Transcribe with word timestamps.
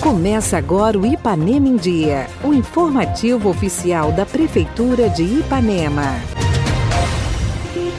Começa 0.00 0.58
agora 0.58 0.98
o 0.98 1.06
Ipanema 1.06 1.68
em 1.68 1.76
Dia, 1.76 2.26
o 2.42 2.52
informativo 2.52 3.48
oficial 3.48 4.12
da 4.12 4.26
Prefeitura 4.26 5.08
de 5.08 5.22
Ipanema. 5.22 6.20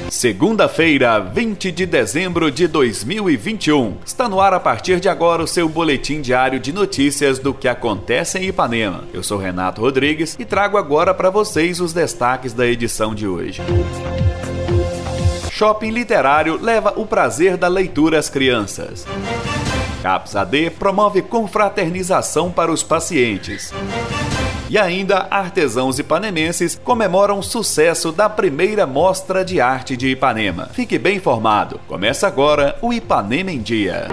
Segunda-feira, 0.10 1.20
20 1.20 1.71
de 1.71 1.86
dezembro 1.86 2.52
de 2.52 2.68
2021. 2.68 3.98
Está 4.05 4.30
no 4.30 4.39
ar 4.39 4.54
a 4.54 4.60
partir 4.60 5.00
de 5.00 5.10
agora 5.10 5.42
o 5.42 5.48
seu 5.48 5.68
boletim 5.68 6.22
diário 6.22 6.60
de 6.60 6.72
notícias 6.72 7.40
do 7.40 7.54
que 7.54 7.68
acontece 7.68 8.38
em 8.38 8.50
Ipanema. 8.50 9.06
Eu 9.12 9.24
sou 9.24 9.38
Renato 9.38 9.82
Rodrigues 9.82 10.38
e 10.38 10.46
trago 10.46 10.78
agora 10.78 11.14
para 11.14 11.30
vocês 11.30 11.80
os 11.80 11.94
destaques 11.94 12.54
da 12.54 12.68
edição 12.68 13.16
de 13.16 13.28
hoje. 13.28 13.62
Shopping 15.56 15.92
Literário 15.92 16.60
leva 16.60 16.94
o 16.96 17.06
prazer 17.06 17.58
da 17.58 17.68
leitura 17.68 18.18
às 18.18 18.28
crianças. 18.28 19.06
CAPS 20.02 20.36
AD 20.36 20.71
promove 20.71 21.21
confraternização 21.21 22.52
para 22.52 22.71
os 22.71 22.82
pacientes. 22.82 23.71
E 24.68 24.80
ainda, 24.80 25.28
artesãos 25.30 26.00
ipanemenses 26.00 26.82
comemoram 26.84 27.38
o 27.38 27.44
sucesso 27.44 28.11
da 28.11 28.28
primeira 28.28 28.88
mostra 28.88 29.46
de 29.46 29.61
arte 29.61 29.96
de 29.96 30.08
Ipanema. 30.08 30.70
Fique 30.74 30.97
bem 30.97 31.18
informado. 31.18 31.80
Começa 31.88 32.25
agora 32.25 32.75
o 32.81 32.92
Ipanema 32.92 33.52
em 33.52 33.61
Dia. 33.61 34.08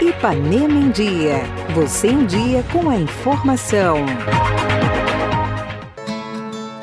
Ipanema 0.00 0.78
em 0.78 0.90
Dia. 0.90 1.42
Você 1.74 2.08
em 2.08 2.24
dia 2.24 2.64
com 2.72 2.88
a 2.88 2.96
informação. 2.96 3.96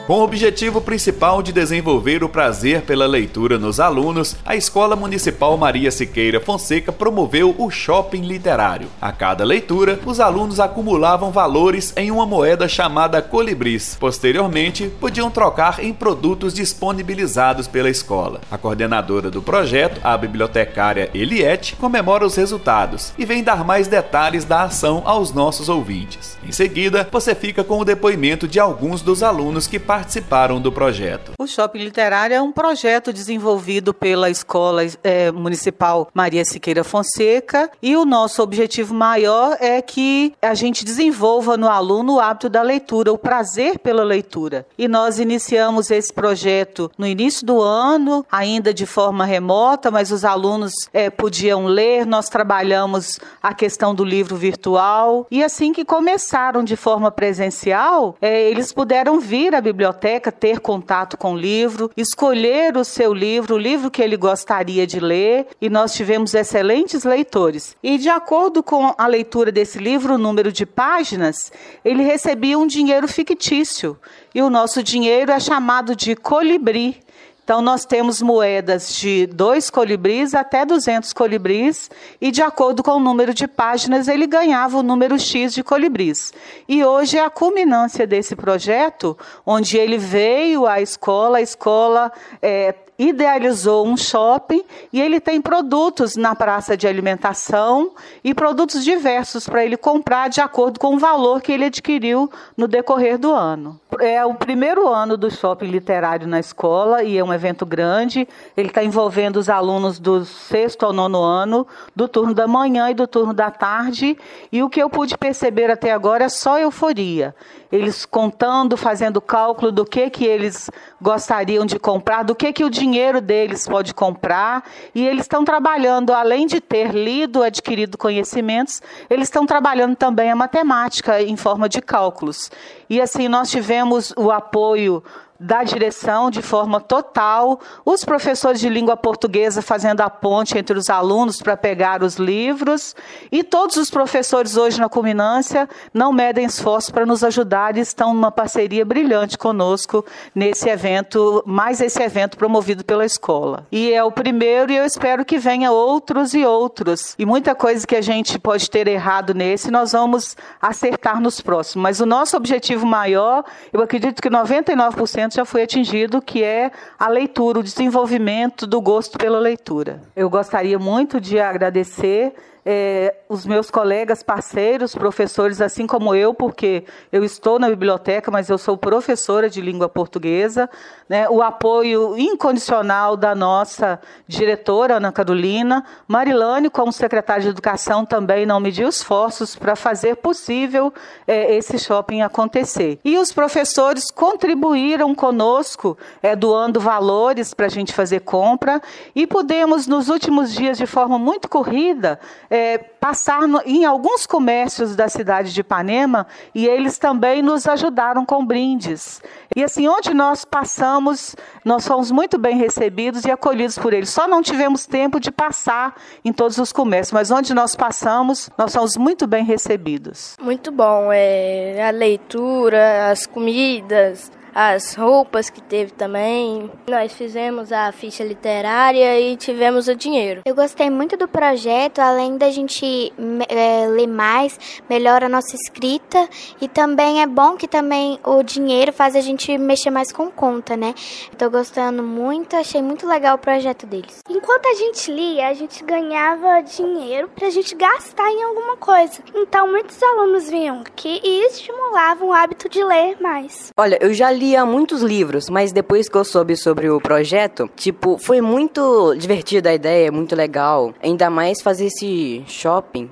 Com 0.09 0.21
o 0.21 0.23
objetivo 0.23 0.81
principal 0.81 1.43
de 1.43 1.53
desenvolver 1.53 2.23
o 2.23 2.29
prazer 2.29 2.81
pela 2.81 3.05
leitura 3.05 3.59
nos 3.59 3.79
alunos, 3.79 4.35
a 4.43 4.55
Escola 4.55 4.95
Municipal 4.95 5.55
Maria 5.55 5.91
Siqueira 5.91 6.39
Fonseca 6.39 6.91
promoveu 6.91 7.53
o 7.59 7.69
Shopping 7.69 8.21
Literário. 8.21 8.87
A 8.99 9.11
cada 9.11 9.43
leitura, 9.43 9.99
os 10.07 10.19
alunos 10.19 10.59
acumulavam 10.59 11.29
valores 11.29 11.93
em 11.95 12.09
uma 12.09 12.25
moeda 12.25 12.67
chamada 12.67 13.21
colibris. 13.21 13.97
Posteriormente, 13.99 14.91
podiam 14.99 15.29
trocar 15.29 15.79
em 15.79 15.93
produtos 15.93 16.55
disponibilizados 16.55 17.67
pela 17.67 17.87
escola. 17.87 18.41
A 18.49 18.57
coordenadora 18.57 19.29
do 19.29 19.43
projeto, 19.43 20.01
a 20.03 20.17
bibliotecária 20.17 21.11
Eliette, 21.13 21.75
comemora 21.75 22.25
os 22.25 22.35
resultados 22.35 23.13
e 23.15 23.25
vem 23.25 23.43
dar 23.43 23.63
mais 23.63 23.87
detalhes 23.87 24.43
da 24.43 24.63
ação 24.63 25.03
aos 25.05 25.31
nossos 25.31 25.69
ouvintes. 25.69 26.35
Em 26.43 26.51
seguida, 26.51 27.07
você 27.11 27.35
fica 27.35 27.63
com 27.63 27.77
o 27.77 27.85
depoimento 27.85 28.47
de 28.47 28.59
alguns 28.59 29.03
dos 29.03 29.21
alunos 29.21 29.67
que 29.67 29.77
participaram 29.77 29.98
participaram 29.99 30.61
do 30.61 30.71
projeto. 30.71 31.33
O 31.37 31.45
Shopping 31.45 31.79
Literário 31.79 32.33
é 32.33 32.41
um 32.41 32.53
projeto 32.53 33.11
desenvolvido 33.11 33.93
pela 33.93 34.29
Escola 34.29 34.81
é, 35.03 35.29
Municipal 35.29 36.07
Maria 36.13 36.45
Siqueira 36.45 36.85
Fonseca 36.85 37.69
e 37.81 37.97
o 37.97 38.05
nosso 38.05 38.41
objetivo 38.41 38.93
maior 38.93 39.57
é 39.59 39.81
que 39.81 40.33
a 40.41 40.53
gente 40.53 40.85
desenvolva 40.85 41.57
no 41.57 41.67
aluno 41.67 42.13
o 42.13 42.19
hábito 42.21 42.47
da 42.47 42.61
leitura, 42.61 43.11
o 43.11 43.17
prazer 43.17 43.79
pela 43.79 44.01
leitura. 44.01 44.65
E 44.77 44.87
nós 44.87 45.19
iniciamos 45.19 45.91
esse 45.91 46.13
projeto 46.13 46.89
no 46.97 47.05
início 47.05 47.45
do 47.45 47.61
ano, 47.61 48.25
ainda 48.31 48.73
de 48.73 48.85
forma 48.85 49.25
remota, 49.25 49.91
mas 49.91 50.11
os 50.11 50.23
alunos 50.23 50.71
é, 50.93 51.09
podiam 51.09 51.65
ler. 51.65 52.05
Nós 52.05 52.29
trabalhamos 52.29 53.19
a 53.43 53.53
questão 53.53 53.93
do 53.93 54.05
livro 54.05 54.37
virtual 54.37 55.27
e 55.29 55.43
assim 55.43 55.73
que 55.73 55.83
começaram 55.83 56.63
de 56.63 56.77
forma 56.77 57.11
presencial, 57.11 58.15
é, 58.21 58.49
eles 58.49 58.71
puderam 58.71 59.19
vir 59.19 59.53
à 59.53 59.59
biblioteca 59.59 59.88
biblioteca, 59.89 60.31
ter 60.31 60.59
contato 60.59 61.17
com 61.17 61.33
o 61.33 61.37
livro, 61.37 61.91
escolher 61.97 62.77
o 62.77 62.83
seu 62.83 63.13
livro, 63.13 63.55
o 63.55 63.57
livro 63.57 63.91
que 63.91 64.01
ele 64.01 64.15
gostaria 64.15 64.85
de 64.85 64.99
ler, 64.99 65.47
e 65.59 65.69
nós 65.69 65.93
tivemos 65.93 66.33
excelentes 66.33 67.03
leitores. 67.03 67.75
E 67.83 67.97
de 67.97 68.09
acordo 68.09 68.61
com 68.61 68.93
a 68.97 69.07
leitura 69.07 69.51
desse 69.51 69.77
livro, 69.79 70.15
o 70.15 70.17
número 70.17 70.51
de 70.51 70.65
páginas, 70.65 71.51
ele 71.83 72.03
recebia 72.03 72.57
um 72.57 72.67
dinheiro 72.67 73.07
fictício. 73.07 73.97
E 74.33 74.41
o 74.41 74.49
nosso 74.49 74.83
dinheiro 74.83 75.31
é 75.31 75.39
chamado 75.39 75.95
de 75.95 76.15
colibri. 76.15 77.01
Então, 77.49 77.63
nós 77.63 77.83
temos 77.83 78.21
moedas 78.21 78.93
de 78.93 79.25
dois 79.25 79.71
colibris 79.71 80.35
até 80.35 80.63
200 80.63 81.11
colibris, 81.13 81.89
e 82.21 82.29
de 82.29 82.43
acordo 82.43 82.83
com 82.83 82.91
o 82.91 82.99
número 82.99 83.33
de 83.33 83.47
páginas, 83.47 84.07
ele 84.07 84.27
ganhava 84.27 84.77
o 84.77 84.83
número 84.83 85.17
X 85.17 85.55
de 85.55 85.63
colibris. 85.63 86.31
E 86.67 86.85
hoje 86.85 87.17
é 87.17 87.25
a 87.25 87.29
culminância 87.31 88.05
desse 88.05 88.35
projeto, 88.35 89.17
onde 89.43 89.77
ele 89.77 89.97
veio 89.97 90.67
à 90.67 90.79
escola, 90.79 91.39
a 91.39 91.41
escola 91.41 92.11
é, 92.39 92.75
idealizou 92.99 93.87
um 93.87 93.95
shopping 93.95 94.61
e 94.91 95.01
ele 95.01 95.21
tem 95.21 95.41
produtos 95.41 96.17
na 96.17 96.35
praça 96.35 96.75
de 96.75 96.85
alimentação 96.85 97.93
e 98.21 98.33
produtos 98.33 98.83
diversos 98.83 99.47
para 99.47 99.63
ele 99.63 99.77
comprar 99.77 100.27
de 100.27 100.41
acordo 100.41 100.77
com 100.77 100.95
o 100.95 100.99
valor 100.99 101.41
que 101.41 101.53
ele 101.53 101.63
adquiriu 101.63 102.29
no 102.57 102.67
decorrer 102.67 103.17
do 103.17 103.31
ano. 103.31 103.79
É 104.01 104.23
o 104.25 104.33
primeiro 104.33 104.89
ano 104.89 105.15
do 105.15 105.31
shopping 105.31 105.67
literário 105.67 106.27
na 106.27 106.39
escola 106.39 107.01
e 107.01 107.17
é 107.17 107.23
um 107.23 107.33
evento 107.39 107.65
grande. 107.65 108.27
Ele 108.55 108.67
está 108.67 108.83
envolvendo 108.83 109.37
os 109.37 109.49
alunos 109.49 109.97
do 109.97 110.25
sexto 110.25 110.85
ao 110.85 110.93
nono 110.93 111.21
ano, 111.21 111.65
do 111.95 112.07
turno 112.07 112.33
da 112.33 112.47
manhã 112.47 112.89
e 112.89 112.93
do 112.93 113.07
turno 113.07 113.33
da 113.33 113.49
tarde. 113.49 114.17
E 114.51 114.61
o 114.61 114.69
que 114.69 114.81
eu 114.81 114.89
pude 114.89 115.17
perceber 115.17 115.71
até 115.71 115.91
agora 115.91 116.25
é 116.25 116.29
só 116.29 116.59
euforia. 116.59 117.33
Eles 117.71 118.05
contando, 118.05 118.75
fazendo 118.75 119.21
cálculo 119.21 119.71
do 119.71 119.85
que 119.85 120.09
que 120.09 120.25
eles 120.25 120.71
gostariam 120.99 121.65
de 121.65 121.77
comprar, 121.77 122.23
do 122.23 122.35
que 122.35 122.51
que 122.51 122.63
o 122.63 122.69
dinheiro 122.69 123.21
deles 123.21 123.67
pode 123.67 123.93
comprar, 123.93 124.63
e 124.93 125.07
eles 125.07 125.21
estão 125.21 125.45
trabalhando, 125.45 126.11
além 126.11 126.47
de 126.47 126.59
ter 126.59 126.91
lido, 126.91 127.43
adquirido 127.43 127.97
conhecimentos, 127.97 128.81
eles 129.07 129.27
estão 129.27 129.45
trabalhando 129.45 129.95
também 129.95 130.31
a 130.31 130.35
matemática 130.35 131.21
em 131.21 131.37
forma 131.37 131.69
de 131.69 131.79
cálculos. 131.79 132.51
E 132.89 132.99
assim, 132.99 133.27
nós 133.27 133.51
tivemos 133.51 134.11
o 134.17 134.31
apoio 134.31 135.03
da 135.39 135.63
direção 135.63 136.29
de 136.29 136.41
forma 136.41 136.81
total, 136.81 137.59
os 137.85 138.03
professores 138.03 138.59
de 138.59 138.67
língua 138.67 138.97
portuguesa 138.97 139.61
fazendo 139.61 140.01
a 140.01 140.09
ponte 140.09 140.57
entre 140.57 140.77
os 140.77 140.89
alunos 140.89 141.41
para 141.41 141.55
pegar 141.55 142.03
os 142.03 142.15
livros, 142.15 142.95
e 143.31 143.43
todos 143.43 143.77
os 143.77 143.89
professores 143.89 144.57
hoje 144.57 144.79
na 144.79 144.89
culminância 144.89 145.67
não 145.93 146.11
medem 146.11 146.45
esforço 146.45 146.91
para 146.91 147.05
nos 147.05 147.23
ajudar 147.23 147.77
e 147.77 147.79
estão 147.79 148.13
numa 148.13 148.31
parceria 148.31 148.83
brilhante 148.83 149.37
conosco 149.37 150.05
nesse 150.35 150.67
evento, 150.67 151.43
mais 151.45 151.79
esse 151.79 152.01
evento 152.01 152.37
promovido 152.37 152.83
pela 152.83 153.05
escola. 153.05 153.65
E 153.71 153.93
é 153.93 154.03
o 154.03 154.11
primeiro 154.11 154.71
e 154.71 154.77
eu 154.77 154.85
espero 154.85 155.23
que 155.23 155.37
venha 155.37 155.71
outros 155.71 156.33
e 156.33 156.45
outros. 156.45 157.15
E 157.17 157.25
muita 157.25 157.55
coisa 157.55 157.87
que 157.87 157.95
a 157.95 158.01
gente 158.01 158.37
pode 158.37 158.69
ter 158.69 158.87
errado 158.87 159.33
nesse, 159.33 159.71
nós 159.71 159.91
vamos 159.93 160.35
acertar 160.61 161.21
nos 161.21 161.39
próximos. 161.39 161.83
Mas 161.83 161.99
o 161.99 162.05
nosso 162.05 162.35
objetivo 162.35 162.85
maior, 162.85 163.43
eu 163.71 163.81
acredito 163.81 164.21
que 164.21 164.29
99% 164.29 165.28
já 165.35 165.45
foi 165.45 165.63
atingido, 165.63 166.21
que 166.21 166.43
é 166.43 166.71
a 166.97 167.07
leitura, 167.07 167.59
o 167.59 167.63
desenvolvimento 167.63 168.65
do 168.67 168.81
gosto 168.81 169.17
pela 169.17 169.39
leitura. 169.39 170.01
Eu 170.15 170.29
gostaria 170.29 170.77
muito 170.77 171.19
de 171.19 171.39
agradecer 171.39 172.33
é, 172.71 173.15
os 173.27 173.47
meus 173.47 173.71
colegas, 173.71 174.21
parceiros, 174.21 174.93
professores, 174.93 175.59
assim 175.59 175.87
como 175.87 176.13
eu, 176.13 176.35
porque 176.35 176.83
eu 177.11 177.23
estou 177.23 177.57
na 177.57 177.67
biblioteca, 177.67 178.29
mas 178.29 178.47
eu 178.47 178.59
sou 178.59 178.77
professora 178.77 179.49
de 179.49 179.59
língua 179.59 179.89
portuguesa, 179.89 180.69
né, 181.09 181.27
o 181.27 181.41
apoio 181.41 182.15
incondicional 182.15 183.17
da 183.17 183.33
nossa 183.33 183.99
diretora, 184.27 184.97
Ana 184.97 185.11
Carolina, 185.11 185.83
Marilane, 186.07 186.69
como 186.69 186.93
secretária 186.93 187.41
de 187.41 187.49
Educação, 187.49 188.05
também 188.05 188.45
não 188.45 188.59
mediu 188.59 188.87
esforços 188.87 189.55
para 189.55 189.75
fazer 189.75 190.17
possível 190.17 190.93
é, 191.25 191.55
esse 191.55 191.79
shopping 191.79 192.21
acontecer. 192.21 192.99
E 193.03 193.17
os 193.17 193.31
professores 193.31 194.11
contribuíram 194.11 195.15
conosco, 195.15 195.97
é, 196.21 196.35
doando 196.35 196.79
valores 196.79 197.51
para 197.51 197.65
a 197.65 197.69
gente 197.69 197.93
fazer 197.93 198.19
compra, 198.19 198.79
e 199.15 199.25
pudemos, 199.25 199.87
nos 199.87 200.07
últimos 200.07 200.53
dias, 200.53 200.77
de 200.77 200.85
forma 200.85 201.17
muito 201.17 201.49
corrida, 201.49 202.19
é, 202.47 202.58
passar 202.99 203.47
no, 203.47 203.61
em 203.65 203.85
alguns 203.85 204.25
comércios 204.25 204.95
da 204.95 205.07
cidade 205.07 205.53
de 205.53 205.61
Ipanema 205.61 206.27
e 206.53 206.67
eles 206.67 206.97
também 206.97 207.41
nos 207.41 207.67
ajudaram 207.67 208.25
com 208.25 208.45
brindes. 208.45 209.21
E 209.55 209.63
assim, 209.63 209.87
onde 209.87 210.13
nós 210.13 210.45
passamos, 210.45 211.35
nós 211.63 211.87
fomos 211.87 212.11
muito 212.11 212.37
bem 212.37 212.57
recebidos 212.57 213.25
e 213.25 213.31
acolhidos 213.31 213.77
por 213.77 213.93
eles. 213.93 214.09
Só 214.09 214.27
não 214.27 214.41
tivemos 214.41 214.85
tempo 214.85 215.19
de 215.19 215.31
passar 215.31 215.95
em 216.23 216.33
todos 216.33 216.57
os 216.57 216.71
comércios, 216.71 217.11
mas 217.11 217.31
onde 217.31 217.53
nós 217.53 217.75
passamos, 217.75 218.49
nós 218.57 218.73
fomos 218.73 218.97
muito 218.97 219.25
bem 219.25 219.43
recebidos. 219.43 220.35
Muito 220.41 220.71
bom. 220.71 221.09
É, 221.11 221.87
a 221.87 221.91
leitura, 221.91 223.09
as 223.11 223.25
comidas, 223.25 224.31
as 224.61 224.93
roupas 224.93 225.49
que 225.49 225.61
teve 225.61 225.93
também. 225.93 226.69
Nós 226.89 227.13
fizemos 227.13 227.71
a 227.71 227.93
ficha 227.93 228.25
literária 228.25 229.17
e 229.17 229.37
tivemos 229.37 229.87
o 229.87 229.95
dinheiro. 229.95 230.41
Eu 230.43 230.53
gostei 230.53 230.89
muito 230.89 231.15
do 231.15 231.29
projeto, 231.29 231.99
além 231.99 232.37
da 232.37 232.51
gente 232.51 233.13
é, 233.47 233.87
ler 233.87 234.07
mais, 234.07 234.59
melhora 234.89 235.27
a 235.27 235.29
nossa 235.29 235.55
escrita 235.55 236.27
e 236.59 236.67
também 236.67 237.21
é 237.21 237.25
bom 237.25 237.55
que 237.55 237.69
também 237.69 238.19
o 238.21 238.43
dinheiro 238.43 238.91
faz 238.91 239.15
a 239.15 239.21
gente 239.21 239.57
mexer 239.57 239.91
mais 239.91 240.11
com 240.11 240.29
conta, 240.29 240.75
né? 240.75 240.93
Tô 241.37 241.49
gostando 241.49 242.03
muito, 242.03 242.57
achei 242.57 242.81
muito 242.81 243.07
legal 243.07 243.35
o 243.35 243.39
projeto 243.39 243.85
deles. 243.85 244.19
Enquanto 244.29 244.65
a 244.65 244.73
gente 244.73 245.09
lia, 245.09 245.47
a 245.47 245.53
gente 245.53 245.85
ganhava 245.85 246.59
dinheiro 246.63 247.29
pra 247.33 247.49
gente 247.49 247.73
gastar 247.75 248.29
em 248.29 248.43
alguma 248.43 248.75
coisa. 248.75 249.23
Então 249.33 249.71
muitos 249.71 250.03
alunos 250.03 250.49
vinham 250.49 250.81
aqui 250.81 251.21
e 251.23 251.47
estimulavam 251.47 252.27
o 252.27 252.33
hábito 252.33 252.67
de 252.67 252.83
ler 252.83 253.15
mais. 253.21 253.69
Olha, 253.77 253.97
eu 254.01 254.13
já 254.13 254.29
lia 254.49 254.65
muitos 254.65 255.03
livros, 255.03 255.47
mas 255.47 255.71
depois 255.71 256.09
que 256.09 256.17
eu 256.17 256.23
soube 256.23 256.55
sobre 256.55 256.89
o 256.89 256.99
projeto, 256.99 257.69
tipo, 257.75 258.17
foi 258.17 258.41
muito 258.41 259.13
divertida 259.15 259.69
a 259.69 259.75
ideia, 259.75 260.11
muito 260.11 260.35
legal. 260.35 260.91
Ainda 261.03 261.29
mais 261.29 261.61
fazer 261.61 261.85
esse 261.85 262.43
shopping 262.47 263.09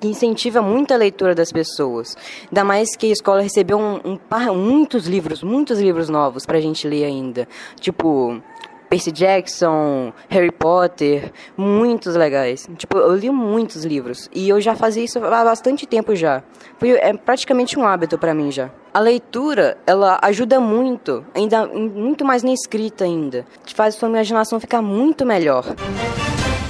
que 0.00 0.06
incentiva 0.06 0.62
muito 0.62 0.94
a 0.94 0.96
leitura 0.96 1.34
das 1.34 1.50
pessoas. 1.50 2.16
Ainda 2.44 2.62
mais 2.62 2.94
que 2.94 3.06
a 3.06 3.12
escola 3.12 3.40
recebeu 3.40 3.76
um, 3.78 3.96
um, 4.04 4.54
muitos 4.54 5.06
livros, 5.06 5.42
muitos 5.42 5.80
livros 5.80 6.08
novos 6.08 6.46
pra 6.46 6.60
gente 6.60 6.86
ler 6.86 7.04
ainda. 7.04 7.48
Tipo, 7.80 8.40
Percy 8.88 9.12
Jackson, 9.12 10.12
Harry 10.28 10.50
Potter, 10.50 11.32
muitos 11.56 12.14
legais. 12.14 12.68
Tipo, 12.76 12.98
eu 12.98 13.14
li 13.14 13.30
muitos 13.30 13.84
livros 13.84 14.28
e 14.34 14.48
eu 14.48 14.60
já 14.60 14.74
fazia 14.74 15.04
isso 15.04 15.18
há 15.18 15.44
bastante 15.44 15.86
tempo 15.86 16.14
já. 16.14 16.42
Foi 16.78 16.90
é 16.90 17.12
praticamente 17.12 17.78
um 17.78 17.86
hábito 17.86 18.18
para 18.18 18.34
mim 18.34 18.50
já. 18.50 18.70
A 18.92 19.00
leitura, 19.00 19.76
ela 19.86 20.18
ajuda 20.22 20.58
muito, 20.58 21.24
ainda 21.34 21.66
muito 21.66 22.24
mais 22.24 22.42
na 22.42 22.52
escrita 22.52 23.04
ainda. 23.04 23.44
Te 23.64 23.74
faz 23.74 23.94
sua 23.94 24.08
imaginação 24.08 24.58
ficar 24.58 24.82
muito 24.82 25.24
melhor. 25.26 25.64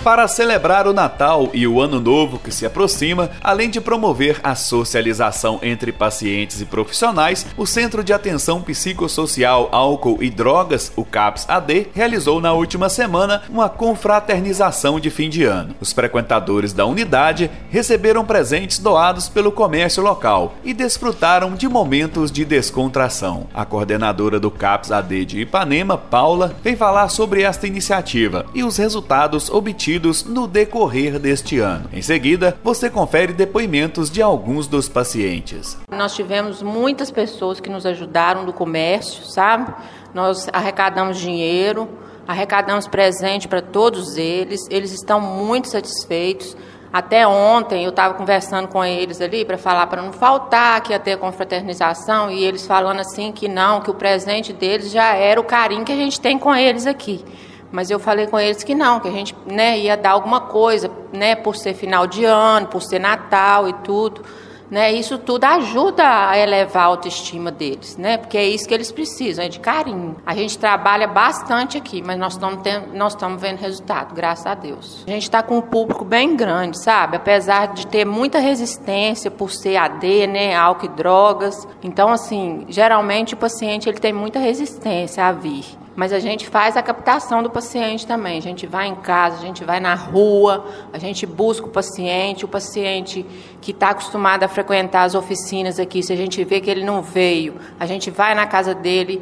Para 0.05 0.29
celebrar 0.29 0.87
o 0.87 0.93
Natal 0.93 1.50
e 1.53 1.67
o 1.67 1.81
Ano 1.81 2.00
Novo 2.00 2.39
que 2.39 2.53
se 2.53 2.65
aproxima, 2.65 3.31
além 3.43 3.69
de 3.69 3.81
promover 3.81 4.41
a 4.45 4.55
socialização 4.55 5.59
entre 5.61 5.93
pacientes 5.93 6.61
e 6.61 6.65
profissionais, 6.65 7.45
o 7.56 7.67
Centro 7.67 8.05
de 8.05 8.12
Atenção 8.12 8.62
Psicossocial 8.62 9.69
Álcool 9.73 10.23
e 10.23 10.31
Drogas, 10.31 10.93
o 10.97 11.05
CAPS-AD, 11.05 11.89
realizou 11.93 12.41
na 12.41 12.53
última 12.53 12.89
semana 12.89 13.43
uma 13.50 13.69
confraternização 13.69 15.00
de 15.00 15.11
fim 15.11 15.29
de 15.29 15.45
ano. 15.45 15.75
Os 15.81 15.93
frequentadores 15.93 16.73
da 16.73 16.87
unidade 16.87 17.50
receberam 17.69 18.25
presentes 18.25 18.79
doados 18.79 19.29
pelo 19.29 19.53
comércio 19.53 20.03
local 20.03 20.55
e 20.65 20.73
desfrutaram 20.73 21.55
de 21.55 21.69
momentos 21.69 22.31
de 22.31 22.45
descontração. 22.45 23.49
A 23.53 23.65
coordenadora 23.65 24.39
do 24.39 24.50
CAPS-AD 24.50 25.25
de 25.25 25.41
Ipanema, 25.41 25.99
Paula, 25.99 26.55
vem 26.62 26.77
falar 26.77 27.09
sobre 27.09 27.43
esta 27.43 27.67
iniciativa 27.67 28.47
e 28.55 28.62
os 28.62 28.77
resultados 28.77 29.50
obtidos 29.50 29.88
no 30.26 30.46
decorrer 30.46 31.19
deste 31.19 31.58
ano. 31.58 31.88
Em 31.93 32.02
seguida, 32.02 32.58
você 32.62 32.90
confere 32.90 33.32
depoimentos 33.32 34.11
de 34.11 34.20
alguns 34.20 34.67
dos 34.67 34.88
pacientes. 34.88 35.79
Nós 35.90 36.14
tivemos 36.14 36.62
muitas 36.62 37.11
pessoas 37.11 37.61
que 37.61 37.70
nos 37.70 37.87
ajudaram 37.87 38.44
do 38.44 38.52
comércio, 38.52 39.25
sabe? 39.25 39.73
Nós 40.12 40.46
arrecadamos 40.52 41.19
dinheiro, 41.19 41.88
arrecadamos 42.26 42.87
presente 42.87 43.49
para 43.49 43.62
todos 43.62 44.19
eles, 44.19 44.67
eles 44.69 44.93
estão 44.93 45.20
muito 45.20 45.69
satisfeitos. 45.69 46.55
Até 46.93 47.26
ontem 47.26 47.85
eu 47.85 47.90
estava 47.90 48.14
conversando 48.14 48.69
com 48.69 48.85
eles 48.85 49.20
ali 49.20 49.44
para 49.44 49.58
falar 49.58 49.87
para 49.87 50.02
não 50.02 50.12
faltar 50.12 50.81
que 50.82 50.93
ia 50.93 50.99
ter 50.99 51.19
confraternização 51.19 52.31
e 52.31 52.43
eles 52.44 52.67
falando 52.67 53.00
assim 53.00 53.31
que 53.31 53.46
não, 53.46 53.81
que 53.81 53.90
o 53.90 53.94
presente 53.94 54.52
deles 54.52 54.90
já 54.90 55.14
era 55.14 55.40
o 55.40 55.44
carinho 55.44 55.85
que 55.85 55.93
a 55.93 55.96
gente 55.96 56.20
tem 56.20 56.38
com 56.38 56.55
eles 56.55 56.87
aqui. 56.87 57.25
Mas 57.70 57.91
eu 57.91 57.99
falei 57.99 58.26
com 58.26 58.38
eles 58.38 58.62
que 58.62 58.75
não, 58.75 58.99
que 58.99 59.09
a 59.09 59.12
gente 59.12 59.35
né, 59.47 59.79
ia 59.79 59.97
dar 59.97 60.11
alguma 60.11 60.41
coisa, 60.41 60.91
né, 61.12 61.35
por 61.35 61.55
ser 61.55 61.75
final 61.75 62.06
de 62.06 62.25
ano, 62.25 62.67
por 62.67 62.82
ser 62.82 62.99
Natal 62.99 63.69
e 63.69 63.73
tudo. 63.75 64.25
Né, 64.70 64.93
isso 64.93 65.17
tudo 65.17 65.44
ajuda 65.44 66.29
a 66.29 66.37
elevar 66.37 66.82
a 66.82 66.87
autoestima 66.88 67.50
deles, 67.50 67.97
né? 67.97 68.19
Porque 68.19 68.37
é 68.37 68.47
isso 68.47 68.69
que 68.69 68.75
eles 68.75 68.93
precisam, 68.93 69.43
é 69.43 69.49
de 69.49 69.59
carinho. 69.59 70.17
A 70.26 70.35
gente 70.35 70.59
trabalha 70.59 71.09
bastante 71.09 71.79
aqui, 71.79 72.03
mas 72.05 72.19
nós 72.19 72.35
estamos 72.35 72.61
nós 72.93 73.15
estamos 73.15 73.41
vendo 73.41 73.61
resultado, 73.61 74.14
graças 74.14 74.44
a 74.44 74.55
Deus. 74.55 75.05
A 75.06 75.11
gente 75.11 75.23
está 75.23 75.43
com 75.43 75.56
um 75.56 75.62
público 75.62 76.05
bem 76.05 76.37
grande, 76.37 76.79
sabe? 76.85 77.17
Apesar 77.17 77.69
de 77.69 77.87
ter 77.87 78.05
muita 78.05 78.41
resistência 78.41 79.31
por 79.31 79.50
ser 79.50 79.79
AD, 79.79 80.26
né, 80.26 80.55
álcool 80.55 80.85
e 80.85 80.88
drogas. 80.91 81.67
Então, 81.82 82.11
assim, 82.12 82.67
geralmente 82.69 83.32
o 83.32 83.38
paciente 83.38 83.88
ele 83.88 83.99
tem 83.99 84.12
muita 84.12 84.38
resistência 84.38 85.25
a 85.25 85.32
vir 85.32 85.64
mas 85.99 86.12
a 86.12 86.21
gente 86.21 86.47
faz 86.47 86.77
a 86.77 86.83
captação 86.83 87.43
do 87.43 87.50
paciente 87.50 88.06
também. 88.06 88.39
A 88.39 88.41
gente 88.41 88.69
vai 88.69 88.87
em 88.87 88.95
casa, 88.95 89.39
a 89.39 89.41
gente 89.41 89.65
vai 89.65 89.81
na 89.81 89.97
rua, 89.97 90.65
a 90.93 90.97
gente 90.97 91.27
busca 91.27 91.67
o 91.67 91.71
paciente, 91.71 92.45
o 92.45 92.49
paciente 92.49 93.27
que 93.61 93.73
está 93.73 93.91
acostumado 93.91 94.45
a 94.45 94.49
frequentar 94.49 95.03
as 95.03 95.17
oficinas 95.17 95.81
aqui, 95.81 96.00
se 96.00 96.12
a 96.12 96.17
gente 96.17 96.45
vê 96.45 96.61
que 96.61 96.71
ele 96.71 96.85
não 96.85 97.03
veio, 97.03 97.56
a 97.81 97.85
gente 97.85 98.12
vai 98.12 98.33
na 98.33 98.47
casa 98.47 98.77
dele, 98.77 99.21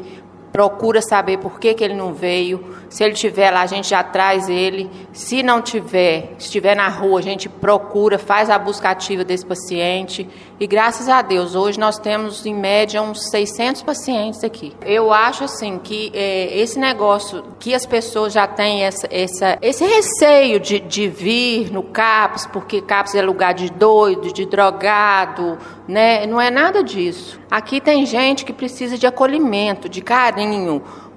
procura 0.56 1.02
saber 1.02 1.36
por 1.36 1.60
que, 1.60 1.74
que 1.74 1.84
ele 1.84 1.92
não 1.92 2.14
veio. 2.14 2.64
Se 2.88 3.04
ele 3.04 3.12
estiver 3.12 3.50
lá, 3.50 3.60
a 3.60 3.66
gente 3.66 3.90
já 3.90 4.02
traz 4.02 4.48
ele. 4.48 4.90
Se 5.12 5.42
não 5.42 5.60
tiver, 5.60 6.32
estiver 6.38 6.74
na 6.74 6.88
rua, 6.88 7.18
a 7.18 7.22
gente 7.22 7.46
procura, 7.46 8.18
faz 8.18 8.48
a 8.48 8.58
busca 8.58 8.88
ativa 8.88 9.22
desse 9.22 9.44
paciente. 9.44 10.26
E 10.58 10.66
graças 10.66 11.10
a 11.10 11.20
Deus, 11.20 11.54
hoje 11.54 11.78
nós 11.78 11.98
temos 11.98 12.46
em 12.46 12.54
média 12.54 13.02
uns 13.02 13.28
600 13.28 13.82
pacientes 13.82 14.42
aqui. 14.42 14.72
Eu 14.80 15.12
acho 15.12 15.44
assim 15.44 15.78
que 15.78 16.10
é, 16.14 16.56
esse 16.56 16.78
negócio 16.78 17.44
que 17.60 17.74
as 17.74 17.84
pessoas 17.84 18.32
já 18.32 18.46
têm 18.46 18.82
essa, 18.82 19.06
essa, 19.10 19.58
esse 19.60 19.84
receio 19.84 20.58
de, 20.58 20.80
de 20.80 21.06
vir 21.06 21.70
no 21.70 21.82
CAPS, 21.82 22.46
porque 22.46 22.80
CAPS 22.80 23.14
é 23.14 23.20
lugar 23.20 23.52
de 23.52 23.70
doido, 23.70 24.32
de 24.32 24.46
drogado, 24.46 25.58
né? 25.86 26.24
Não 26.26 26.40
é 26.40 26.50
nada 26.50 26.82
disso. 26.82 27.38
Aqui 27.50 27.78
tem 27.78 28.06
gente 28.06 28.42
que 28.44 28.52
precisa 28.52 28.96
de 28.96 29.06
acolhimento, 29.06 29.90
de 29.90 30.00
carinho 30.00 30.45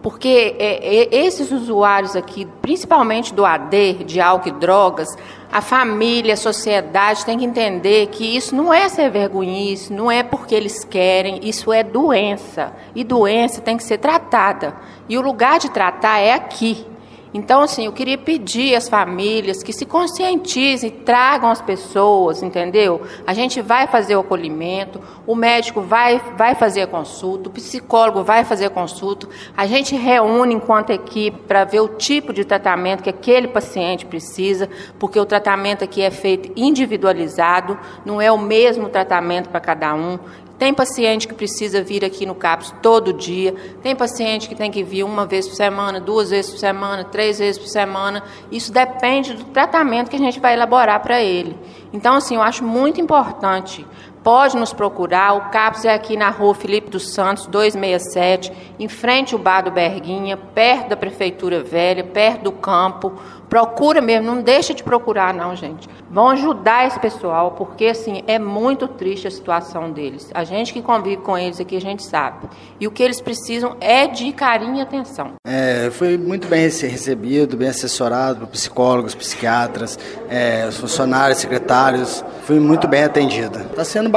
porque 0.01 0.55
é, 0.57 1.15
é, 1.15 1.25
esses 1.25 1.51
usuários 1.51 2.15
aqui, 2.15 2.47
principalmente 2.61 3.33
do 3.33 3.45
AD, 3.45 4.05
de 4.05 4.21
álcool 4.21 4.49
e 4.49 4.51
drogas, 4.51 5.09
a 5.51 5.61
família, 5.61 6.35
a 6.35 6.37
sociedade 6.37 7.25
tem 7.25 7.37
que 7.37 7.45
entender 7.45 8.07
que 8.07 8.23
isso 8.23 8.55
não 8.55 8.73
é 8.73 8.87
ser 8.87 9.09
vergonhice, 9.09 9.91
não 9.91 10.09
é 10.09 10.23
porque 10.23 10.55
eles 10.55 10.85
querem, 10.85 11.39
isso 11.43 11.73
é 11.73 11.83
doença. 11.83 12.71
E 12.95 13.03
doença 13.03 13.59
tem 13.59 13.75
que 13.75 13.83
ser 13.83 13.97
tratada. 13.97 14.75
E 15.09 15.17
o 15.17 15.21
lugar 15.21 15.59
de 15.59 15.69
tratar 15.69 16.19
é 16.19 16.33
aqui. 16.33 16.85
Então, 17.31 17.61
assim, 17.61 17.85
eu 17.85 17.91
queria 17.91 18.17
pedir 18.17 18.75
às 18.75 18.89
famílias 18.89 19.61
que 19.61 19.71
se 19.71 19.85
conscientizem, 19.85 20.89
tragam 20.89 21.51
as 21.51 21.61
pessoas, 21.61 22.41
entendeu? 22.41 23.01
A 23.25 23.35
gente 23.35 23.61
vai 23.61 23.85
fazer 23.85 24.15
o 24.15 24.21
acolhimento, 24.21 24.99
o 25.27 25.35
médico 25.35 25.79
vai, 25.81 26.19
vai 26.35 26.55
fazer 26.55 26.81
a 26.81 26.87
consulta, 26.87 27.47
o 27.47 27.51
psicólogo 27.51 28.23
vai 28.23 28.43
fazer 28.43 28.65
a 28.65 28.69
consulta, 28.69 29.27
a 29.55 29.67
gente 29.67 29.95
reúne 29.95 30.55
enquanto 30.55 30.89
equipe 30.89 31.37
para 31.47 31.65
ver 31.65 31.81
o 31.81 31.89
tipo 31.89 32.33
de 32.33 32.43
tratamento 32.43 33.03
que 33.03 33.09
aquele 33.11 33.47
paciente 33.47 34.07
precisa, 34.07 34.67
porque 34.97 35.19
o 35.19 35.25
tratamento 35.25 35.83
aqui 35.83 36.01
é 36.01 36.09
feito 36.09 36.51
individualizado, 36.55 37.77
não 38.03 38.19
é 38.19 38.31
o 38.31 38.39
mesmo 38.39 38.89
tratamento 38.89 39.49
para 39.49 39.59
cada 39.59 39.93
um. 39.93 40.17
Tem 40.59 40.73
paciente 40.73 41.25
que 41.25 41.33
precisa 41.33 41.81
vir 41.81 42.03
aqui 42.03 42.25
no 42.25 42.35
CAPS 42.35 42.75
todo 42.81 43.13
dia, 43.13 43.55
tem 43.81 43.95
paciente 43.95 44.49
que 44.49 44.53
tem 44.53 44.69
que 44.69 44.83
vir 44.83 45.03
uma 45.03 45.25
vez 45.25 45.47
por 45.47 45.55
semana, 45.55 46.01
duas 46.01 46.31
vezes 46.31 46.51
por 46.51 46.57
semana, 46.57 47.05
três 47.05 47.39
vezes 47.39 47.57
por 47.57 47.69
semana. 47.69 48.21
Isso 48.51 48.69
depende 48.69 49.33
do 49.33 49.45
tratamento 49.45 50.09
que 50.09 50.17
a 50.17 50.19
gente 50.19 50.37
vai 50.37 50.53
elaborar 50.53 50.99
para 50.99 51.21
ele. 51.21 51.57
Então, 51.93 52.13
assim, 52.13 52.35
eu 52.35 52.41
acho 52.41 52.61
muito 52.65 52.99
importante 52.99 53.87
pode 54.29 54.55
nos 54.55 54.71
procurar. 54.71 55.33
O 55.33 55.49
CAPS 55.49 55.85
é 55.85 55.93
aqui 55.95 56.15
na 56.15 56.29
rua 56.29 56.53
Felipe 56.53 56.91
dos 56.91 57.15
Santos, 57.15 57.47
267, 57.47 58.53
em 58.77 58.87
frente 58.87 59.33
ao 59.33 59.39
bar 59.39 59.63
do 59.63 59.71
Berguinha, 59.71 60.37
perto 60.37 60.89
da 60.89 60.95
Prefeitura 60.95 61.63
Velha, 61.63 62.03
perto 62.03 62.43
do 62.43 62.51
campo. 62.51 63.19
Procura 63.49 63.99
mesmo, 63.99 64.27
não 64.27 64.43
deixa 64.43 64.75
de 64.75 64.83
procurar 64.83 65.33
não, 65.33 65.55
gente. 65.55 65.89
Vão 66.11 66.29
ajudar 66.29 66.85
esse 66.85 66.99
pessoal, 66.99 67.51
porque 67.51 67.87
assim, 67.87 68.21
é 68.27 68.37
muito 68.37 68.87
triste 68.87 69.27
a 69.27 69.31
situação 69.31 69.91
deles. 69.91 70.29
A 70.35 70.43
gente 70.43 70.71
que 70.71 70.83
convive 70.83 71.17
com 71.17 71.35
eles 71.35 71.59
aqui, 71.59 71.75
a 71.75 71.81
gente 71.81 72.03
sabe. 72.03 72.47
E 72.79 72.87
o 72.87 72.91
que 72.91 73.01
eles 73.01 73.19
precisam 73.19 73.75
é 73.81 74.05
de 74.05 74.31
carinho 74.31 74.75
e 74.75 74.81
atenção. 74.81 75.33
É, 75.43 75.89
foi 75.91 76.15
muito 76.15 76.47
bem 76.47 76.61
recebido, 76.61 77.57
bem 77.57 77.69
assessorado 77.69 78.41
por 78.41 78.49
psicólogos, 78.49 79.15
psiquiatras, 79.15 79.97
é, 80.29 80.67
os 80.67 80.77
funcionários, 80.77 81.39
secretários. 81.39 82.23
fui 82.43 82.59
muito 82.59 82.87
bem 82.87 83.03
atendido. 83.03 83.57
Está 83.61 83.83
sendo 83.83 84.11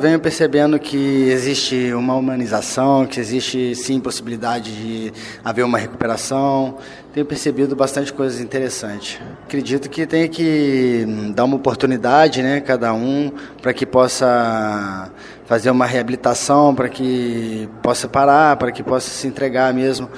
venho 0.00 0.18
percebendo 0.18 0.78
que 0.78 1.28
existe 1.30 1.92
uma 1.92 2.14
humanização, 2.14 3.06
que 3.06 3.20
existe 3.20 3.74
sim 3.74 4.00
possibilidade 4.00 4.72
de 4.72 5.12
haver 5.44 5.64
uma 5.64 5.78
recuperação. 5.78 6.78
Tenho 7.12 7.26
percebido 7.26 7.76
bastante 7.76 8.12
coisas 8.12 8.40
interessantes. 8.40 9.20
Acredito 9.44 9.90
que 9.90 10.06
tem 10.06 10.28
que 10.28 11.04
dar 11.34 11.44
uma 11.44 11.56
oportunidade, 11.56 12.42
né, 12.42 12.60
cada 12.60 12.94
um, 12.94 13.30
para 13.60 13.72
que 13.74 13.84
possa 13.84 15.10
fazer 15.44 15.70
uma 15.70 15.86
reabilitação, 15.86 16.74
para 16.74 16.88
que 16.88 17.68
possa 17.82 18.08
parar, 18.08 18.56
para 18.56 18.72
que 18.72 18.82
possa 18.82 19.10
se 19.10 19.26
entregar 19.26 19.74
mesmo 19.74 20.08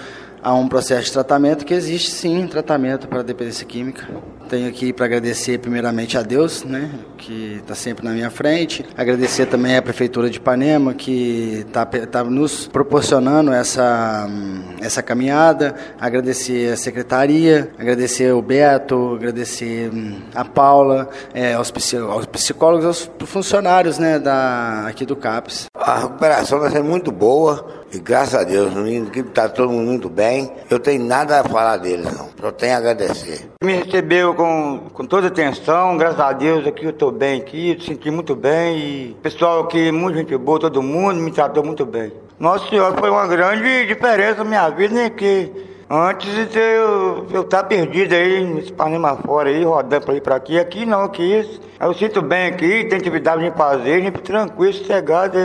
a 0.44 0.52
um 0.52 0.68
processo 0.68 1.06
de 1.06 1.12
tratamento 1.12 1.64
que 1.64 1.72
existe 1.72 2.10
sim 2.10 2.46
tratamento 2.46 3.08
para 3.08 3.22
dependência 3.22 3.64
química. 3.64 4.06
Tenho 4.46 4.68
aqui 4.68 4.92
para 4.92 5.06
agradecer 5.06 5.58
primeiramente 5.58 6.18
a 6.18 6.22
Deus, 6.22 6.62
né, 6.62 6.90
que 7.16 7.60
está 7.62 7.74
sempre 7.74 8.04
na 8.04 8.12
minha 8.12 8.30
frente. 8.30 8.84
Agradecer 8.94 9.46
também 9.46 9.74
à 9.74 9.80
Prefeitura 9.80 10.28
de 10.28 10.36
Ipanema, 10.36 10.92
que 10.92 11.64
está 11.66 11.86
tá 11.86 12.22
nos 12.22 12.66
proporcionando 12.66 13.52
essa, 13.52 14.28
essa 14.82 15.02
caminhada. 15.02 15.74
Agradecer 15.98 16.74
a 16.74 16.76
Secretaria, 16.76 17.70
agradecer 17.78 18.30
o 18.34 18.42
Beto, 18.42 19.14
agradecer 19.14 19.90
hum, 19.90 20.20
a 20.34 20.44
Paula, 20.44 21.08
é, 21.32 21.54
aos, 21.54 21.72
aos 22.10 22.26
psicólogos, 22.26 22.84
aos 22.84 23.10
funcionários 23.24 23.98
né, 23.98 24.18
da, 24.18 24.86
aqui 24.86 25.06
do 25.06 25.16
CAPS. 25.16 25.68
A 25.74 26.00
recuperação 26.00 26.60
vai 26.60 26.70
ser 26.70 26.82
muito 26.82 27.10
boa. 27.10 27.84
E 27.94 28.00
graças 28.00 28.34
a 28.34 28.42
Deus, 28.42 28.72
está 29.14 29.48
todo 29.48 29.70
mundo 29.70 29.86
muito 29.86 30.08
bem. 30.08 30.50
Eu 30.68 30.80
tenho 30.80 31.04
nada 31.04 31.40
a 31.40 31.44
falar 31.44 31.76
deles, 31.76 32.04
não. 32.06 32.28
Só 32.40 32.50
tenho 32.50 32.74
a 32.74 32.78
agradecer. 32.78 33.48
Me 33.62 33.74
recebeu 33.74 34.34
com, 34.34 34.80
com 34.92 35.04
toda 35.04 35.28
atenção, 35.28 35.96
graças 35.96 36.18
a 36.18 36.32
Deus 36.32 36.66
aqui 36.66 36.84
eu 36.84 36.90
estou 36.90 37.12
bem 37.12 37.40
aqui, 37.40 37.78
senti 37.80 38.10
muito 38.10 38.34
bem. 38.34 38.78
E 38.78 39.16
pessoal 39.22 39.60
aqui, 39.60 39.92
muito 39.92 40.18
gente 40.18 40.36
boa, 40.36 40.58
todo 40.58 40.82
mundo, 40.82 41.20
me 41.20 41.30
tratou 41.30 41.64
muito 41.64 41.86
bem. 41.86 42.12
Nossa 42.36 42.68
Senhora, 42.68 42.96
foi 42.98 43.10
uma 43.10 43.28
grande 43.28 43.86
diferença 43.86 44.38
na 44.38 44.44
minha 44.44 44.68
vida, 44.70 44.92
né? 44.92 45.10
Que 45.10 45.52
antes 45.88 46.49
de 46.49 46.59
eu, 46.59 47.26
eu 47.31 47.45
tá 47.45 47.62
perdido 47.62 48.14
aí, 48.14 48.45
nesse 48.45 48.73
Panema 48.73 49.17
fora 49.17 49.49
aí, 49.49 49.64
rodando 49.64 50.05
para 50.05 50.14
ir 50.14 50.21
para 50.21 50.37
aqui. 50.37 50.59
Aqui 50.59 50.87
não, 50.87 51.03
aqui. 51.03 51.61
Eu 51.81 51.93
sinto 51.95 52.23
bem 52.23 52.47
aqui, 52.47 52.85
tem 52.85 52.99
atividade 52.99 53.43
de 53.43 53.57
fazer, 53.57 54.03
gente 54.03 54.21
tranquilo, 54.21 54.73
sossegado. 54.73 55.37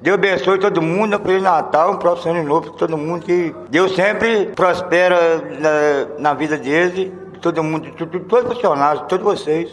Deus 0.00 0.14
abençoe 0.14 0.58
todo 0.58 0.80
mundo, 0.80 1.16
um 1.16 1.24
Feliz 1.24 1.42
Natal, 1.42 1.92
um 1.92 1.96
próximo 1.96 2.32
ano 2.32 2.42
novo, 2.42 2.70
todo 2.70 2.96
mundo 2.96 3.24
que 3.24 3.54
Deus 3.68 3.94
sempre 3.94 4.46
prospera 4.54 5.42
na, 5.58 6.20
na 6.30 6.34
vida 6.34 6.56
deles, 6.56 7.10
todo 7.40 7.62
mundo, 7.62 7.90
todos 8.28 8.50
os 8.50 8.54
funcionários, 8.54 9.04
todos 9.08 9.24
vocês. 9.24 9.72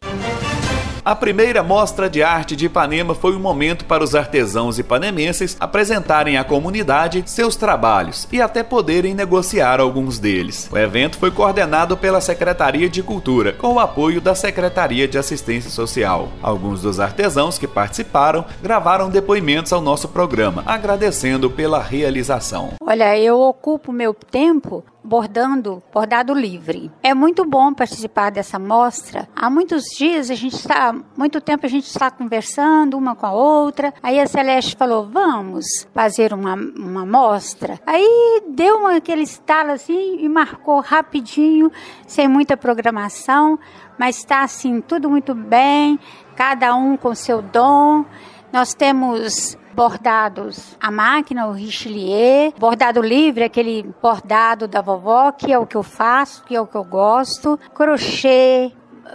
A 1.09 1.15
primeira 1.15 1.63
mostra 1.63 2.07
de 2.07 2.21
arte 2.21 2.55
de 2.55 2.67
Ipanema 2.67 3.15
foi 3.15 3.35
um 3.35 3.39
momento 3.39 3.83
para 3.85 4.03
os 4.03 4.13
artesãos 4.13 4.77
ipanemenses 4.77 5.57
apresentarem 5.59 6.37
à 6.37 6.43
comunidade 6.43 7.23
seus 7.25 7.55
trabalhos 7.55 8.27
e 8.31 8.39
até 8.39 8.61
poderem 8.61 9.15
negociar 9.15 9.79
alguns 9.79 10.19
deles. 10.19 10.69
O 10.71 10.77
evento 10.77 11.17
foi 11.17 11.31
coordenado 11.31 11.97
pela 11.97 12.21
Secretaria 12.21 12.87
de 12.87 13.01
Cultura, 13.01 13.53
com 13.53 13.73
o 13.73 13.79
apoio 13.79 14.21
da 14.21 14.35
Secretaria 14.35 15.07
de 15.07 15.17
Assistência 15.17 15.71
Social. 15.71 16.29
Alguns 16.43 16.83
dos 16.83 16.99
artesãos 16.99 17.57
que 17.57 17.67
participaram 17.67 18.45
gravaram 18.61 19.09
depoimentos 19.09 19.73
ao 19.73 19.81
nosso 19.81 20.09
programa, 20.09 20.61
agradecendo 20.67 21.49
pela 21.49 21.81
realização. 21.81 22.73
Olha, 22.83 23.17
eu 23.17 23.39
ocupo 23.39 23.91
meu 23.91 24.13
tempo 24.13 24.83
bordando 25.03 25.81
bordado 25.93 26.33
livre. 26.33 26.91
É 27.01 27.13
muito 27.13 27.45
bom 27.45 27.73
participar 27.73 28.29
dessa 28.31 28.59
mostra. 28.59 29.27
Há 29.35 29.49
muitos 29.49 29.85
dias 29.97 30.29
a 30.29 30.35
gente 30.35 30.55
está, 30.55 30.95
muito 31.17 31.39
tempo 31.41 31.65
a 31.65 31.69
gente 31.69 31.85
está 31.85 32.11
conversando 32.11 32.97
uma 32.97 33.15
com 33.15 33.25
a 33.25 33.31
outra. 33.31 33.93
Aí 34.01 34.19
a 34.19 34.27
Celeste 34.27 34.75
falou: 34.75 35.07
"Vamos 35.11 35.65
fazer 35.93 36.33
uma 36.33 36.55
uma 36.55 37.05
mostra". 37.05 37.79
Aí 37.85 38.43
deu 38.49 38.87
aquele 38.87 39.23
estalo 39.23 39.71
assim 39.71 40.17
e 40.19 40.29
marcou 40.29 40.79
rapidinho, 40.79 41.71
sem 42.05 42.27
muita 42.27 42.57
programação, 42.57 43.57
mas 43.97 44.17
está 44.17 44.41
assim 44.41 44.81
tudo 44.81 45.09
muito 45.09 45.33
bem, 45.33 45.99
cada 46.35 46.75
um 46.75 46.97
com 46.97 47.13
seu 47.15 47.41
dom. 47.41 48.05
Nós 48.51 48.73
temos 48.73 49.57
bordados 49.73 50.75
à 50.81 50.89
máquina, 50.89 51.47
o 51.47 51.51
Richelieu, 51.51 52.51
bordado 52.57 52.99
livre, 53.01 53.43
aquele 53.43 53.83
bordado 54.01 54.67
da 54.67 54.81
vovó, 54.81 55.31
que 55.31 55.53
é 55.53 55.59
o 55.59 55.67
que 55.67 55.77
eu 55.77 55.83
faço, 55.83 56.43
que 56.43 56.55
é 56.55 56.59
o 56.59 56.65
que 56.65 56.75
eu 56.75 56.83
gosto, 56.83 57.59
crochê, 57.73 58.71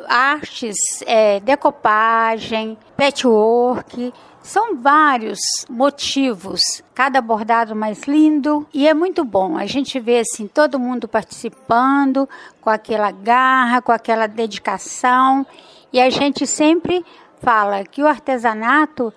artes, 0.08 0.76
é, 1.04 1.40
decopagem, 1.40 2.78
patchwork, 2.96 4.12
são 4.40 4.76
vários 4.76 5.40
motivos, 5.68 6.60
cada 6.94 7.20
bordado 7.20 7.74
mais 7.74 8.02
lindo. 8.02 8.66
E 8.74 8.86
é 8.86 8.92
muito 8.92 9.24
bom. 9.24 9.56
A 9.56 9.66
gente 9.66 9.98
vê 9.98 10.18
assim 10.18 10.46
todo 10.46 10.78
mundo 10.78 11.08
participando, 11.08 12.28
com 12.60 12.68
aquela 12.68 13.10
garra, 13.10 13.80
com 13.80 13.90
aquela 13.90 14.26
dedicação, 14.26 15.46
e 15.92 16.00
a 16.00 16.10
gente 16.10 16.46
sempre 16.46 17.04
fala 17.44 17.84
que 17.84 18.02
o 18.02 18.06
artesanato 18.06 19.12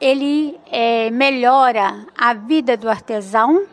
ele 0.00 0.58
é, 0.70 1.10
melhora 1.10 2.06
a 2.16 2.34
vida 2.34 2.76
do 2.76 2.90
artesão, 2.90 3.66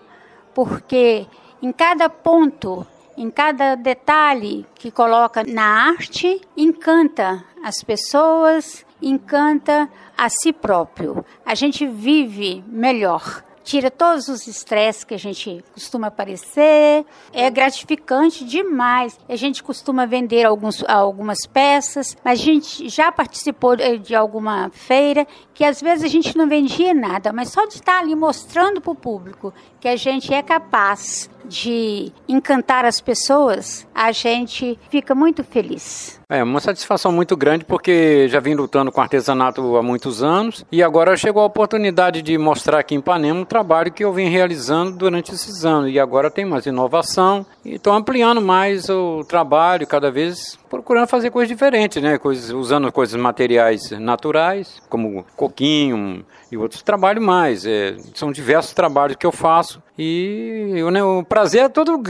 porque 0.54 1.26
em 1.62 1.72
cada 1.72 2.10
ponto, 2.10 2.86
em 3.18 3.30
cada 3.30 3.76
detalhe 3.76 4.66
que 4.76 4.92
coloca 4.92 5.44
na 5.44 5.90
arte, 5.90 6.40
encanta 6.56 7.44
as 7.64 7.84
pessoas, 7.84 8.86
encanta 9.02 9.90
a 10.18 10.30
si 10.30 10.54
próprio. 10.54 11.26
A 11.46 11.56
gente 11.56 11.86
vive 11.86 12.64
melhor 12.68 13.44
tira 13.66 13.90
todos 13.90 14.30
os 14.30 14.48
estresses 14.48 15.04
que 15.04 15.14
a 15.16 15.20
gente 15.20 15.66
costuma 15.74 16.08
aparecer. 16.08 17.04
É 17.34 17.50
gratificante 17.50 18.46
demais. 18.46 19.20
A 19.28 19.36
gente 19.36 19.64
costuma 19.64 20.06
vender 20.06 20.46
alguns, 20.46 20.84
algumas 20.88 21.40
peças, 21.52 22.16
mas 22.24 22.40
a 22.40 22.44
gente 22.44 22.88
já 22.88 23.12
participou 23.12 23.76
de 23.76 24.16
alguma 24.16 24.70
feira 24.70 25.28
que 25.54 25.66
às 25.66 25.82
vezes 25.82 26.04
a 26.04 26.08
gente 26.08 26.38
não 26.38 26.48
vendia 26.48 26.94
nada, 26.94 27.34
mas 27.34 27.50
só 27.50 27.66
de 27.66 27.74
estar 27.74 28.00
ali 28.00 28.16
mostrando 28.16 28.80
para 28.80 28.92
o 28.92 28.96
público 28.96 29.54
que 29.80 29.88
a 29.88 29.96
gente 29.96 30.34
é 30.34 30.44
capaz 30.44 31.30
de 31.48 32.12
encantar 32.28 32.86
as 32.86 33.00
pessoas, 33.00 33.88
a 33.94 34.12
gente 34.12 34.78
fica 34.90 35.16
muito 35.16 35.44
feliz. 35.44 36.20
É 36.28 36.44
uma 36.44 36.60
satisfação 36.60 37.12
muito 37.12 37.38
grande 37.38 37.64
porque 37.64 38.28
já 38.30 38.40
vim 38.40 38.56
lutando 38.56 38.92
com 38.92 39.00
artesanato 39.00 39.78
há 39.78 39.84
muitos 39.84 40.24
anos 40.24 40.66
e 40.72 40.82
agora 40.82 41.16
chegou 41.16 41.44
a 41.44 41.46
oportunidade 41.46 42.22
de 42.24 42.36
mostrar 42.38 42.80
aqui 42.80 42.96
em 42.96 43.00
Ipanema 43.00 43.42
um 43.42 43.46
trabalho 43.46 43.92
que 43.92 44.04
eu 44.04 44.12
vim 44.12 44.28
realizando 44.28 44.98
durante 44.98 45.32
esses 45.32 45.64
anos 45.64 45.92
e 45.92 46.00
agora 46.00 46.32
tem 46.32 46.44
mais 46.44 46.66
inovação 46.66 47.46
e 47.64 47.76
estou 47.76 47.94
ampliando 47.94 48.42
mais 48.42 48.90
o 48.90 49.24
trabalho 49.24 49.86
cada 49.86 50.10
vez 50.10 50.58
procurando 50.76 51.08
fazer 51.08 51.30
coisas 51.30 51.48
diferentes, 51.48 52.02
né? 52.04 52.18
Coisas, 52.18 52.52
usando 52.52 52.92
coisas 52.92 53.20
materiais 53.20 53.92
naturais, 53.92 54.82
como 54.90 55.26
coquinho 55.36 56.26
e 56.52 56.58
outros 56.58 56.82
trabalhos 56.82 57.24
mais. 57.24 57.66
É, 57.66 57.96
são 58.14 58.32
diversos 58.32 58.74
trabalhos 58.74 59.16
que 59.16 59.26
eu 59.26 59.32
faço 59.32 59.82
e 59.98 60.74
eu, 60.76 60.92
né, 60.92 61.02
o 61.02 61.24
prazer 61.24 61.64
é 61.64 61.70
todo 61.70 62.02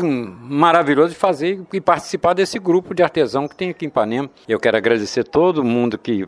maravilhoso 0.42 1.10
de 1.10 1.16
fazer 1.16 1.62
e 1.72 1.80
participar 1.80 2.34
desse 2.34 2.58
grupo 2.58 2.96
de 2.96 3.04
artesão 3.04 3.48
que 3.48 3.56
tem 3.56 3.70
aqui 3.70 3.86
em 3.86 3.90
Ipanema. 3.90 4.30
Eu 4.48 4.60
quero 4.60 4.76
agradecer 4.76 5.24
todo 5.24 5.64
mundo 5.64 5.98
que 5.98 6.28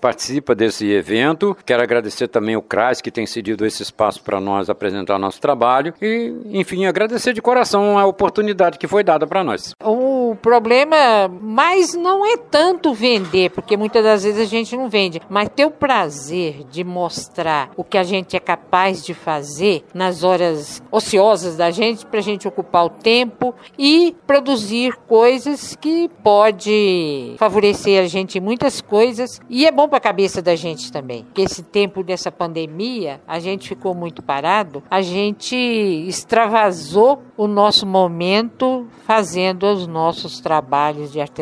participa 0.00 0.54
desse 0.54 0.90
evento. 0.90 1.56
Quero 1.64 1.82
agradecer 1.82 2.26
também 2.26 2.56
o 2.56 2.62
CRAS 2.62 3.00
que 3.00 3.10
tem 3.10 3.24
cedido 3.24 3.64
esse 3.64 3.82
espaço 3.82 4.22
para 4.22 4.40
nós 4.40 4.68
apresentar 4.68 5.18
nosso 5.18 5.40
trabalho. 5.40 5.94
E, 6.02 6.34
enfim, 6.46 6.86
agradecer 6.86 7.32
de 7.32 7.40
coração 7.40 7.96
a 7.96 8.04
oportunidade 8.04 8.78
que 8.78 8.88
foi 8.88 9.04
dada 9.04 9.26
para 9.26 9.44
nós. 9.44 9.74
O 9.82 10.36
problema 10.42 11.28
mais 11.60 11.92
não 11.94 12.24
é 12.24 12.38
tanto 12.38 12.94
vender, 12.94 13.50
porque 13.50 13.76
muitas 13.76 14.02
das 14.02 14.22
vezes 14.22 14.40
a 14.40 14.46
gente 14.46 14.74
não 14.74 14.88
vende, 14.88 15.20
mas 15.28 15.50
ter 15.54 15.66
o 15.66 15.70
prazer 15.70 16.64
de 16.70 16.82
mostrar 16.82 17.70
o 17.76 17.84
que 17.84 17.98
a 17.98 18.02
gente 18.02 18.34
é 18.34 18.40
capaz 18.40 19.04
de 19.04 19.12
fazer 19.12 19.84
nas 19.92 20.24
horas 20.24 20.82
ociosas 20.90 21.58
da 21.58 21.70
gente 21.70 22.06
para 22.06 22.20
a 22.20 22.22
gente 22.22 22.48
ocupar 22.48 22.86
o 22.86 22.88
tempo 22.88 23.54
e 23.78 24.16
produzir 24.26 24.96
coisas 25.06 25.76
que 25.76 26.08
pode 26.22 27.34
favorecer 27.36 28.02
a 28.02 28.06
gente 28.06 28.38
em 28.38 28.40
muitas 28.40 28.80
coisas 28.80 29.38
e 29.46 29.66
é 29.66 29.70
bom 29.70 29.86
para 29.86 29.98
a 29.98 30.00
cabeça 30.00 30.40
da 30.40 30.56
gente 30.56 30.90
também. 30.90 31.26
Que 31.34 31.42
esse 31.42 31.62
tempo 31.62 32.02
dessa 32.02 32.32
pandemia 32.32 33.20
a 33.28 33.38
gente 33.38 33.68
ficou 33.68 33.94
muito 33.94 34.22
parado, 34.22 34.82
a 34.90 35.02
gente 35.02 35.54
extravasou 35.54 37.20
o 37.36 37.46
nosso 37.46 37.86
momento 37.86 38.86
fazendo 39.04 39.66
os 39.66 39.86
nossos 39.86 40.40
trabalhos 40.40 41.12
de 41.12 41.20
artesanato, 41.20 41.39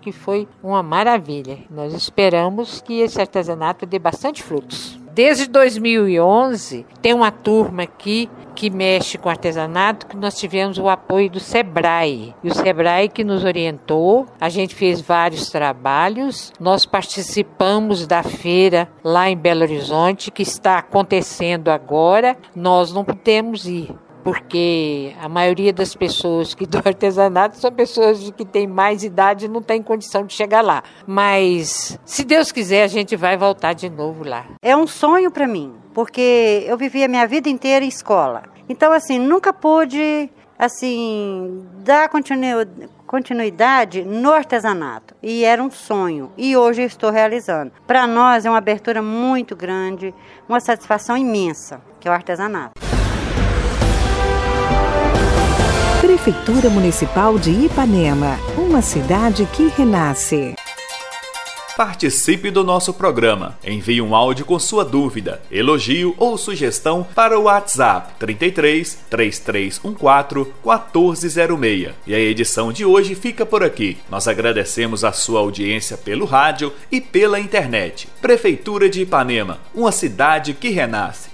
que 0.00 0.12
foi 0.12 0.48
uma 0.62 0.82
maravilha. 0.82 1.58
Nós 1.70 1.92
esperamos 1.92 2.80
que 2.80 3.00
esse 3.00 3.20
artesanato 3.20 3.86
dê 3.86 3.98
bastante 3.98 4.42
frutos. 4.42 4.98
Desde 5.14 5.48
2011, 5.48 6.84
tem 7.00 7.14
uma 7.14 7.30
turma 7.30 7.84
aqui 7.84 8.28
que 8.54 8.68
mexe 8.68 9.18
com 9.18 9.28
artesanato, 9.28 10.06
que 10.06 10.16
nós 10.16 10.36
tivemos 10.36 10.78
o 10.78 10.88
apoio 10.88 11.30
do 11.30 11.38
Sebrae. 11.38 12.34
E 12.42 12.48
o 12.48 12.54
Sebrae 12.54 13.08
que 13.08 13.22
nos 13.22 13.44
orientou, 13.44 14.26
a 14.40 14.48
gente 14.48 14.74
fez 14.74 15.00
vários 15.00 15.50
trabalhos, 15.50 16.52
nós 16.58 16.84
participamos 16.86 18.06
da 18.06 18.22
feira 18.22 18.88
lá 19.02 19.28
em 19.30 19.36
Belo 19.36 19.62
Horizonte, 19.62 20.30
que 20.30 20.42
está 20.42 20.78
acontecendo 20.78 21.68
agora, 21.68 22.36
nós 22.54 22.92
não 22.92 23.04
podemos 23.04 23.66
ir, 23.66 23.94
porque 24.24 25.14
a 25.20 25.28
maioria 25.28 25.72
das 25.72 25.94
pessoas 25.94 26.54
que 26.54 26.64
do 26.66 26.78
artesanato 26.78 27.58
são 27.58 27.70
pessoas 27.70 28.30
que 28.30 28.44
têm 28.44 28.66
mais 28.66 29.04
idade 29.04 29.44
e 29.44 29.48
não 29.48 29.62
têm 29.62 29.82
condição 29.82 30.24
de 30.24 30.32
chegar 30.32 30.62
lá. 30.62 30.82
Mas, 31.06 31.98
se 32.04 32.24
Deus 32.24 32.50
quiser, 32.50 32.82
a 32.82 32.88
gente 32.88 33.14
vai 33.14 33.36
voltar 33.36 33.74
de 33.74 33.88
novo 33.90 34.24
lá. 34.24 34.46
É 34.62 34.74
um 34.74 34.86
sonho 34.86 35.30
para 35.30 35.46
mim 35.46 35.84
porque 35.94 36.64
eu 36.66 36.76
vivi 36.76 37.04
a 37.04 37.08
minha 37.08 37.26
vida 37.26 37.48
inteira 37.48 37.84
em 37.84 37.88
escola. 37.88 38.42
Então, 38.68 38.92
assim, 38.92 39.18
nunca 39.18 39.52
pude, 39.52 40.28
assim, 40.58 41.64
dar 41.84 42.08
continu 42.08 42.66
continuidade 43.06 44.02
no 44.02 44.32
artesanato. 44.32 45.14
E 45.22 45.44
era 45.44 45.62
um 45.62 45.70
sonho. 45.70 46.32
E 46.36 46.56
hoje 46.56 46.82
eu 46.82 46.86
estou 46.86 47.10
realizando. 47.10 47.70
Para 47.86 48.06
nós 48.06 48.44
é 48.44 48.50
uma 48.50 48.58
abertura 48.58 49.00
muito 49.00 49.54
grande, 49.54 50.12
uma 50.48 50.58
satisfação 50.58 51.16
imensa, 51.16 51.80
que 52.00 52.08
é 52.08 52.10
o 52.10 52.14
artesanato. 52.14 52.93
Prefeitura 56.04 56.68
Municipal 56.68 57.38
de 57.38 57.50
Ipanema, 57.50 58.38
uma 58.58 58.82
cidade 58.82 59.48
que 59.50 59.68
renasce. 59.68 60.54
Participe 61.78 62.50
do 62.50 62.62
nosso 62.62 62.92
programa. 62.92 63.58
Envie 63.64 64.02
um 64.02 64.14
áudio 64.14 64.44
com 64.44 64.58
sua 64.58 64.84
dúvida, 64.84 65.40
elogio 65.50 66.14
ou 66.18 66.36
sugestão 66.36 67.06
para 67.14 67.38
o 67.38 67.44
WhatsApp 67.44 68.12
33 68.18 68.98
3314 69.08 70.52
1406. 70.62 71.94
E 72.06 72.14
a 72.14 72.18
edição 72.18 72.70
de 72.70 72.84
hoje 72.84 73.14
fica 73.14 73.46
por 73.46 73.62
aqui. 73.62 73.96
Nós 74.10 74.28
agradecemos 74.28 75.04
a 75.04 75.12
sua 75.12 75.40
audiência 75.40 75.96
pelo 75.96 76.26
rádio 76.26 76.70
e 76.92 77.00
pela 77.00 77.40
internet. 77.40 78.08
Prefeitura 78.20 78.90
de 78.90 79.00
Ipanema, 79.00 79.58
uma 79.74 79.90
cidade 79.90 80.52
que 80.52 80.68
renasce. 80.68 81.33